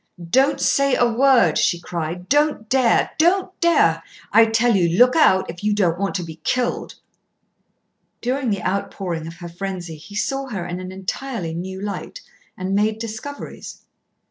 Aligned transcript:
"Don't 0.31 0.59
say 0.59 0.95
a 0.95 1.05
word!" 1.05 1.59
she 1.59 1.79
cried. 1.79 2.27
"Don't 2.27 2.67
dare 2.67 3.11
don't 3.19 3.51
dare. 3.59 4.01
I 4.33 4.45
tell 4.47 4.75
you 4.75 4.89
look 4.97 5.15
out, 5.15 5.47
if 5.47 5.63
you 5.63 5.75
don't 5.75 5.99
want 5.99 6.15
to 6.15 6.23
be 6.23 6.37
killed." 6.43 6.95
During 8.19 8.49
the 8.49 8.63
outpouring 8.65 9.27
of 9.27 9.35
her 9.35 9.47
frenzy 9.47 9.97
he 9.97 10.15
saw 10.15 10.47
her 10.47 10.65
in 10.65 10.79
an 10.79 10.91
entirely 10.91 11.53
new 11.53 11.79
light 11.79 12.21
and 12.57 12.73
made 12.73 12.97
discoveries. 12.97 13.83